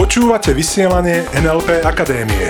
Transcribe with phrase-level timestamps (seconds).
[0.00, 2.48] Počúvate vysielanie NLP Akadémie.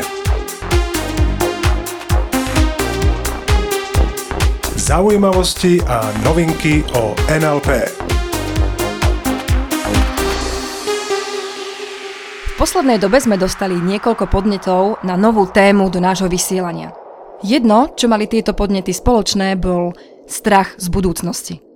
[4.79, 7.91] Zaujímavosti a novinky o NLP.
[12.47, 16.95] V poslednej dobe sme dostali niekoľko podnetov na novú tému do nášho vysielania.
[17.43, 19.91] Jedno, čo mali tieto podnety spoločné, bol
[20.31, 21.73] strach z budúcnosti.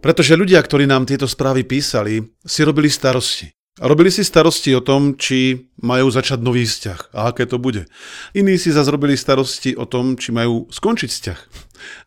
[0.00, 3.52] Pretože ľudia, ktorí nám tieto správy písali, si robili starosti.
[3.80, 7.88] A robili si starosti o tom, či majú začať nový vzťah a aké to bude.
[8.36, 11.38] Iní si zase robili starosti o tom, či majú skončiť vzťah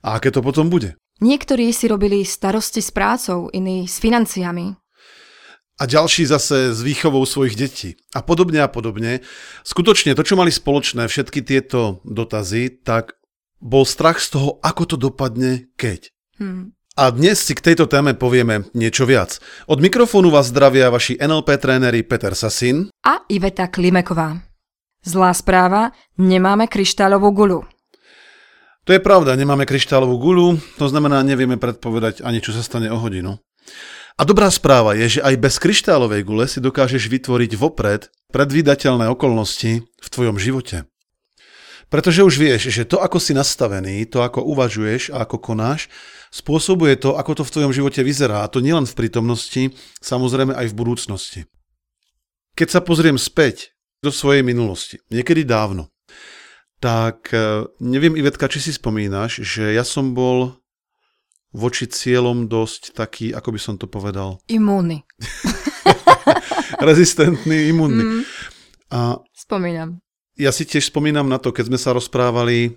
[0.05, 0.94] a aké to potom bude.
[1.22, 4.78] Niektorí si robili starosti s prácou, iní s financiami.
[5.81, 7.98] A ďalší zase s výchovou svojich detí.
[8.14, 9.25] A podobne a podobne.
[9.66, 13.17] Skutočne to, čo mali spoločné všetky tieto dotazy, tak
[13.58, 16.14] bol strach z toho, ako to dopadne, keď.
[16.38, 16.78] Hmm.
[16.93, 19.41] A dnes si k tejto téme povieme niečo viac.
[19.65, 24.38] Od mikrofónu vás zdravia vaši NLP tréneri Peter Sasin a Iveta Klimeková.
[25.02, 25.89] Zlá správa,
[26.22, 27.66] nemáme kryštálovú gulu.
[28.85, 33.02] To je pravda, nemáme kryštálovú gulu, to znamená, nevieme predpovedať ani, čo sa stane o
[33.02, 33.41] hodinu.
[34.13, 39.81] A dobrá správa je, že aj bez kryštálovej gule si dokážeš vytvoriť vopred predvídateľné okolnosti
[39.81, 40.85] v tvojom živote.
[41.94, 45.94] Pretože už vieš, že to, ako si nastavený, to, ako uvažuješ a ako konáš,
[46.33, 48.41] spôsobuje to, ako to v tvojom živote vyzerá.
[48.41, 51.39] A to nielen v prítomnosti, samozrejme aj v budúcnosti.
[52.58, 55.94] Keď sa pozriem späť do svojej minulosti, niekedy dávno,
[56.81, 60.57] tak e, neviem, Ivetka, či si spomínaš, že ja som bol
[61.53, 64.41] voči cieľom dosť taký, ako by som to povedal...
[64.50, 65.05] Imúnny.
[66.89, 68.02] Rezistentný, imúnny.
[68.02, 68.22] Mm,
[68.89, 70.03] a spomínam.
[70.34, 72.73] Ja si tiež spomínam na to, keď sme sa rozprávali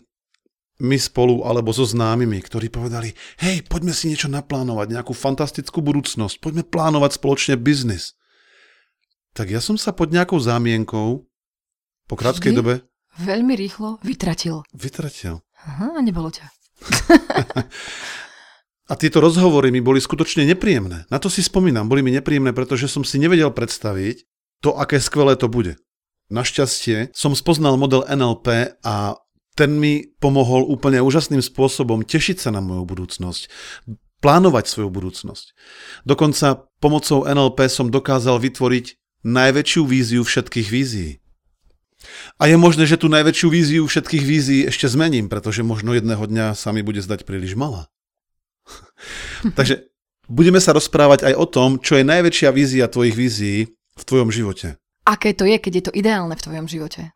[0.77, 6.37] my spolu alebo so známymi, ktorí povedali, hej, poďme si niečo naplánovať, nejakú fantastickú budúcnosť,
[6.37, 8.13] poďme plánovať spoločne biznis.
[9.33, 11.25] Tak ja som sa pod nejakou zámienkou
[12.09, 12.75] po krátkej Vždy dobe...
[13.17, 14.61] Veľmi rýchlo vytratil.
[14.77, 15.41] Vytratil.
[15.65, 16.45] Aha, nebolo ťa.
[18.87, 21.09] A tieto rozhovory mi boli skutočne nepríjemné.
[21.09, 24.23] Na to si spomínam, boli mi nepríjemné, pretože som si nevedel predstaviť
[24.61, 25.81] to, aké skvelé to bude.
[26.27, 29.15] Našťastie som spoznal model NLP a
[29.57, 33.49] ten mi pomohol úplne úžasným spôsobom tešiť sa na moju budúcnosť,
[34.21, 35.47] plánovať svoju budúcnosť.
[36.05, 41.23] Dokonca pomocou NLP som dokázal vytvoriť najväčšiu víziu všetkých vízií.
[42.37, 46.53] A je možné, že tú najväčšiu víziu všetkých vízií ešte zmením, pretože možno jedného dňa
[46.53, 47.89] sa mi bude zdať príliš malá.
[49.59, 49.89] Takže
[50.29, 53.59] budeme sa rozprávať aj o tom, čo je najväčšia vízia tvojich vízií
[53.97, 54.77] v tvojom živote.
[55.07, 57.15] Aké to je, keď je to ideálne v tvojom živote?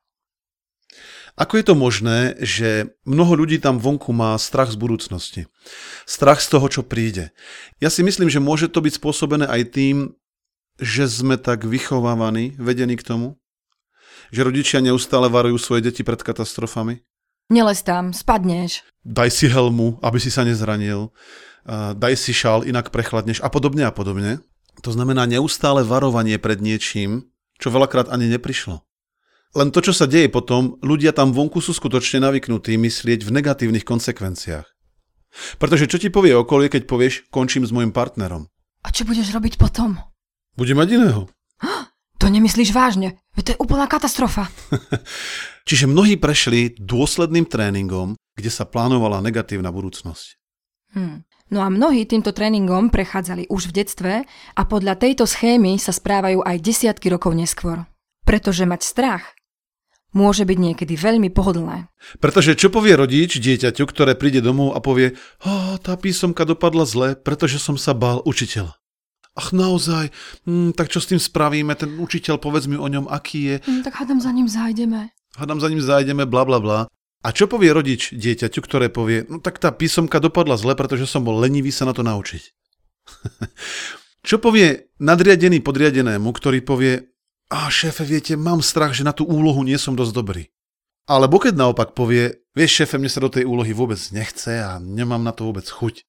[1.38, 5.40] Ako je to možné, že mnoho ľudí tam vonku má strach z budúcnosti?
[6.06, 7.30] Strach z toho, čo príde.
[7.78, 10.18] Ja si myslím, že môže to byť spôsobené aj tým,
[10.82, 13.38] že sme tak vychovávaní, vedení k tomu,
[14.34, 17.02] že rodičia neustále varujú svoje deti pred katastrofami.
[17.50, 18.82] Neles tam, spadneš.
[19.06, 21.14] Daj si helmu, aby si sa nezranil.
[21.94, 24.42] Daj si šál, inak prechladneš a podobne a podobne.
[24.82, 27.29] To znamená neustále varovanie pred niečím,
[27.60, 28.80] čo veľakrát ani neprišlo.
[29.50, 33.82] Len to, čo sa deje potom, ľudia tam vonku sú skutočne navyknutí myslieť v negatívnych
[33.82, 34.66] konsekvenciách.
[35.58, 38.46] Pretože čo ti povie okolie, keď povieš, končím s môjim partnerom?
[38.82, 39.98] A čo budeš robiť potom?
[40.54, 41.22] Budem mať iného.
[42.20, 43.16] To nemyslíš vážne?
[43.32, 44.52] To je úplná katastrofa.
[45.68, 50.36] Čiže mnohí prešli dôsledným tréningom, kde sa plánovala negatívna budúcnosť.
[50.92, 51.24] Hmm.
[51.50, 54.12] No a mnohí týmto tréningom prechádzali už v detstve
[54.54, 57.90] a podľa tejto schémy sa správajú aj desiatky rokov neskôr.
[58.22, 59.34] Pretože mať strach
[60.14, 61.90] môže byť niekedy veľmi pohodlné.
[62.22, 67.08] Pretože čo povie rodič dieťaťu, ktoré príde domov a povie, oh, tá písomka dopadla zle,
[67.18, 68.78] pretože som sa bál učiteľa.
[69.34, 70.10] Ach naozaj,
[70.46, 73.56] hm, tak čo s tým spravíme, ten učiteľ, povedz mi o ňom, aký je.
[73.62, 75.14] Hm, tak hádam za ním zájdeme.
[75.38, 76.80] Hádam za ním zájdeme, bla bla bla.
[77.20, 81.20] A čo povie rodič dieťaťu, ktoré povie, no tak tá písomka dopadla zle, pretože som
[81.20, 82.42] bol lenivý sa na to naučiť.
[84.28, 87.12] čo povie nadriadený podriadenému, ktorý povie,
[87.50, 90.44] a šéfe, viete, mám strach, že na tú úlohu nie som dosť dobrý.
[91.10, 95.20] Alebo keď naopak povie, vieš šéfe, mne sa do tej úlohy vôbec nechce a nemám
[95.20, 96.06] na to vôbec chuť.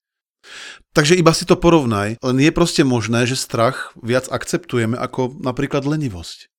[0.94, 5.82] Takže iba si to porovnaj, len je proste možné, že strach viac akceptujeme ako napríklad
[5.82, 6.51] lenivosť.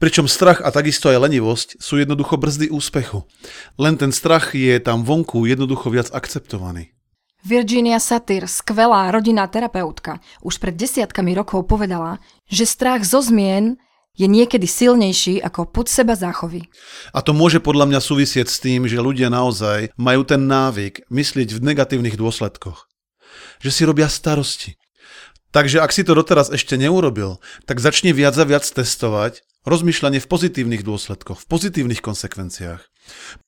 [0.00, 3.28] Pričom strach a takisto aj lenivosť sú jednoducho brzdy úspechu.
[3.76, 6.96] Len ten strach je tam vonku jednoducho viac akceptovaný.
[7.46, 12.18] Virginia Satir, skvelá rodinná terapeutka, už pred desiatkami rokov povedala,
[12.50, 13.78] že strach zo zmien
[14.18, 16.66] je niekedy silnejší ako put seba záchovy.
[17.14, 21.54] A to môže podľa mňa súvisieť s tým, že ľudia naozaj majú ten návyk myslieť
[21.54, 22.90] v negatívnych dôsledkoch.
[23.62, 24.74] Že si robia starosti.
[25.48, 30.28] Takže ak si to doteraz ešte neurobil, tak začni viac a viac testovať rozmýšľanie v
[30.28, 32.82] pozitívnych dôsledkoch, v pozitívnych konsekvenciách.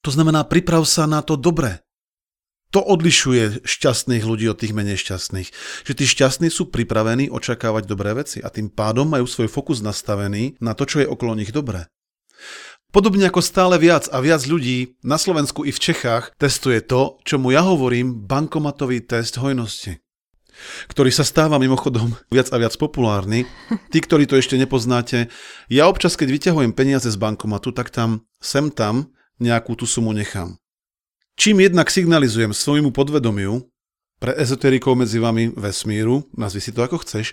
[0.05, 1.85] To znamená, priprav sa na to dobre.
[2.71, 5.49] To odlišuje šťastných ľudí od tých menej šťastných.
[5.85, 10.55] Že tí šťastní sú pripravení očakávať dobré veci a tým pádom majú svoj fokus nastavený
[10.63, 11.91] na to, čo je okolo nich dobré.
[12.95, 17.51] Podobne ako stále viac a viac ľudí na Slovensku i v Čechách testuje to, čomu
[17.51, 19.99] ja hovorím bankomatový test hojnosti
[20.89, 23.47] ktorý sa stáva mimochodom viac a viac populárny.
[23.93, 25.33] Tí, ktorí to ešte nepoznáte,
[25.71, 30.61] ja občas, keď vyťahujem peniaze z bankomatu, tak tam, sem tam, nejakú tú sumu nechám.
[31.41, 33.65] Čím jednak signalizujem svojmu podvedomiu,
[34.21, 37.33] pre ezoterikov medzi vami vesmíru, nazvi si to ako chceš,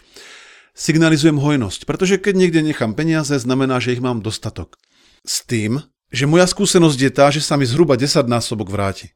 [0.71, 4.79] signalizujem hojnosť, pretože keď niekde nechám peniaze, znamená, že ich mám dostatok.
[5.27, 9.11] S tým, že moja skúsenosť je tá, že sa mi zhruba 10 násobok vráti.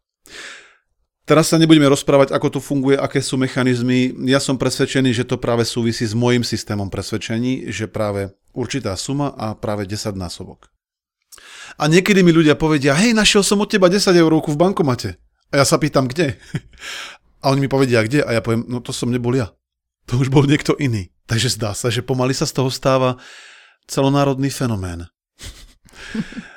[1.21, 4.09] Teraz sa nebudeme rozprávať, ako to funguje, aké sú mechanizmy.
[4.25, 9.29] Ja som presvedčený, že to práve súvisí s môjim systémom presvedčení, že práve určitá suma
[9.37, 10.73] a práve 10 násobok.
[11.77, 15.21] A niekedy mi ľudia povedia, hej, našiel som od teba 10 eurovku v bankomate.
[15.53, 16.35] A ja sa pýtam, kde?
[17.41, 18.21] A oni mi povedia, kde?
[18.21, 19.49] A ja poviem, no to som nebol ja.
[20.13, 21.09] To už bol niekto iný.
[21.25, 23.17] Takže zdá sa, že pomaly sa z toho stáva
[23.89, 25.09] celonárodný fenomén.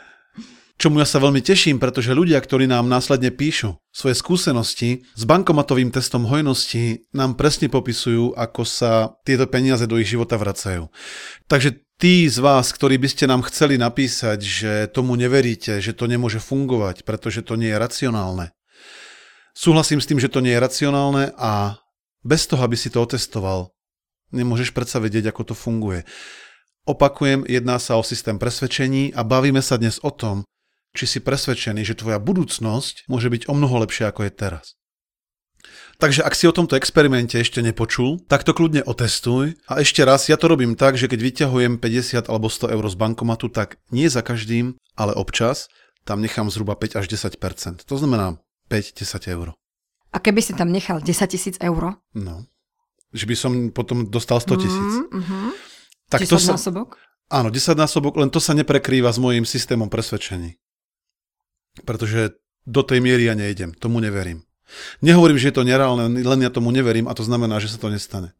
[0.74, 5.94] Čomu ja sa veľmi teším, pretože ľudia, ktorí nám následne píšu svoje skúsenosti s bankomatovým
[5.94, 10.90] testom hojnosti, nám presne popisujú, ako sa tieto peniaze do ich života vracajú.
[11.46, 16.10] Takže tí z vás, ktorí by ste nám chceli napísať, že tomu neveríte, že to
[16.10, 18.50] nemôže fungovať, pretože to nie je racionálne.
[19.54, 21.78] Súhlasím s tým, že to nie je racionálne a
[22.26, 23.70] bez toho, aby si to otestoval,
[24.34, 26.02] nemôžeš predsa vedieť, ako to funguje.
[26.84, 30.42] Opakujem, jedná sa o systém presvedčení a bavíme sa dnes o tom,
[30.94, 34.66] či si presvedčený, že tvoja budúcnosť môže byť o mnoho lepšia, ako je teraz.
[35.98, 39.54] Takže ak si o tomto experimente ešte nepočul, tak to kľudne otestuj.
[39.70, 42.96] A ešte raz, ja to robím tak, že keď vyťahujem 50 alebo 100 eur z
[42.98, 45.70] bankomatu, tak nie za každým, ale občas
[46.04, 48.36] tam nechám zhruba 5 až 10% To znamená
[48.68, 49.56] 5-10 eur.
[50.14, 51.98] A keby si tam nechal 10 tisíc eur?
[52.14, 52.46] No.
[53.10, 54.92] Že by som potom dostal 100 tisíc.
[55.10, 55.46] Mm-hmm.
[56.12, 57.00] Tak 10 to sa, násobok?
[57.32, 60.60] Áno, 10 násobok, len to sa neprekrýva s môjim systémom presvedčení.
[61.82, 64.46] Pretože do tej miery ja nejdem, tomu neverím.
[65.02, 67.90] Nehovorím, že je to nereálne, len ja tomu neverím a to znamená, že sa to
[67.90, 68.32] nestane.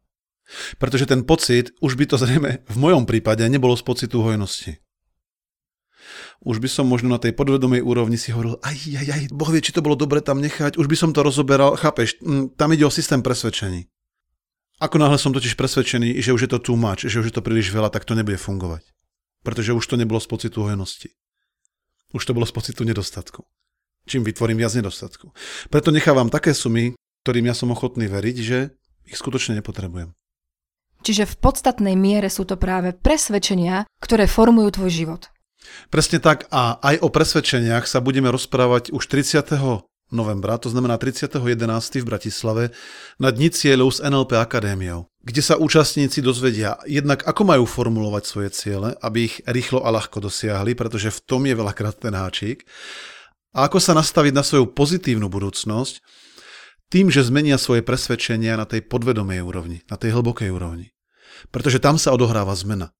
[0.77, 4.77] Pretože ten pocit, už by to zrejme v mojom prípade nebolo z pocitu hojnosti.
[6.45, 9.65] Už by som možno na tej podvedomej úrovni si hovoril, aj, aj, aj, Boh vie,
[9.65, 12.21] či to bolo dobre tam nechať, už by som to rozoberal, chápeš,
[12.53, 13.89] tam ide o systém presvedčení.
[14.77, 17.41] Ako náhle som totiž presvedčený, že už je to too much, že už je to
[17.41, 18.83] príliš veľa, tak to nebude fungovať.
[19.41, 21.15] Pretože už to nebolo z pocitu hojnosti.
[22.15, 23.43] Už to bolo z pocitu nedostatku.
[24.07, 25.35] Čím vytvorím viac nedostatku.
[25.67, 26.95] Preto nechávam také sumy,
[27.27, 28.71] ktorým ja som ochotný veriť, že
[29.03, 30.15] ich skutočne nepotrebujem.
[31.03, 35.21] Čiže v podstatnej miere sú to práve presvedčenia, ktoré formujú tvoj život.
[35.91, 41.41] Presne tak a aj o presvedčeniach sa budeme rozprávať už 30 novembra, to znamená 30.11.
[42.01, 42.63] v Bratislave,
[43.17, 48.49] na Dni cieľov s NLP Akadémiou, kde sa účastníci dozvedia jednak, ako majú formulovať svoje
[48.53, 52.61] ciele, aby ich rýchlo a ľahko dosiahli, pretože v tom je veľakrát ten háčik,
[53.55, 56.03] a ako sa nastaviť na svoju pozitívnu budúcnosť,
[56.91, 60.91] tým, že zmenia svoje presvedčenia na tej podvedomej úrovni, na tej hlbokej úrovni.
[61.49, 62.91] Pretože tam sa odohráva zmena.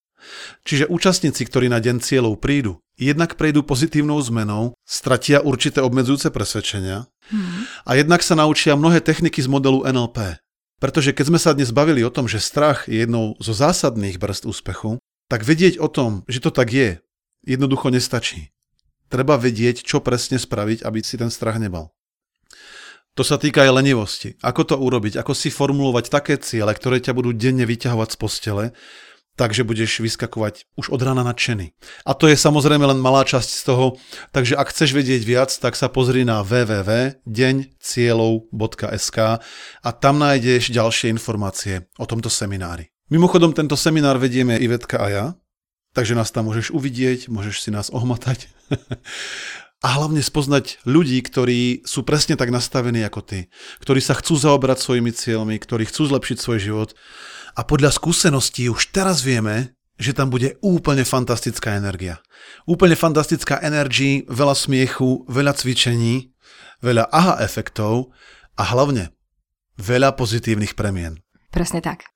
[0.65, 7.05] Čiže účastníci, ktorí na deň cieľov prídu, jednak prejdú pozitívnou zmenou, stratia určité obmedzujúce presvedčenia
[7.29, 7.86] hmm.
[7.86, 10.39] a jednak sa naučia mnohé techniky z modelu NLP.
[10.79, 14.51] Pretože keď sme sa dnes bavili o tom, že strach je jednou zo zásadných brzd
[14.51, 15.00] úspechu,
[15.32, 17.00] tak vedieť o tom, že to tak je,
[17.48, 18.51] jednoducho nestačí.
[19.08, 21.96] Treba vedieť, čo presne spraviť, aby si ten strach nebal.
[23.15, 24.36] To sa týka aj lenivosti.
[24.44, 25.15] Ako to urobiť?
[25.15, 28.65] Ako si formulovať také ciele, ktoré ťa budú denne vyťahovať z postele,
[29.36, 31.75] takže budeš vyskakovať už od rána nadšený.
[32.08, 34.00] A to je samozrejme len malá časť z toho,
[34.32, 39.18] takže ak chceš vedieť viac, tak sa pozri na www.deňcieľov.sk
[39.84, 42.96] a tam nájdeš ďalšie informácie o tomto seminári.
[43.12, 45.38] Mimochodom, tento seminár vedieme Ivetka a ja,
[45.94, 48.50] takže nás tam môžeš uvidieť, môžeš si nás ohmatať.
[49.86, 53.54] a hlavne spoznať ľudí, ktorí sú presne tak nastavení ako ty,
[53.86, 56.89] ktorí sa chcú zaobrať svojimi cieľmi, ktorí chcú zlepšiť svoj život
[57.55, 62.19] a podľa skúseností už teraz vieme, že tam bude úplne fantastická energia.
[62.67, 66.35] Úplne fantastická energia, veľa smiechu, veľa cvičení,
[66.83, 68.12] veľa aha efektov
[68.59, 69.15] a hlavne
[69.79, 71.24] veľa pozitívnych premien.
[71.51, 72.12] Presne tak.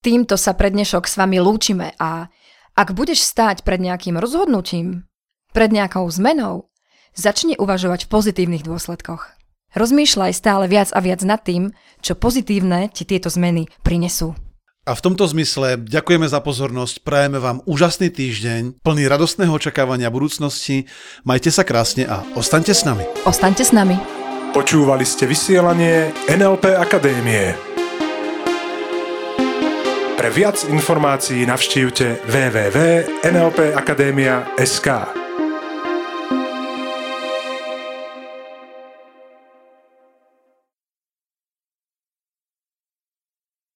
[0.00, 2.30] Týmto sa pre dnešok s vami lúčime a
[2.78, 5.10] ak budeš stáť pred nejakým rozhodnutím,
[5.50, 6.70] pred nejakou zmenou,
[7.12, 9.34] začni uvažovať v pozitívnych dôsledkoch.
[9.74, 14.38] Rozmýšľaj stále viac a viac nad tým, čo pozitívne ti tieto zmeny prinesú.
[14.88, 20.88] A v tomto zmysle ďakujeme za pozornosť, prajeme vám úžasný týždeň, plný radostného očakávania budúcnosti.
[21.20, 23.04] Majte sa krásne a ostaňte s nami.
[23.28, 24.00] Ostaňte s nami.
[24.56, 27.52] Počúvali ste vysielanie NLP Akadémie.
[30.16, 35.19] Pre viac informácií navštívte www.nlpakademia.sk.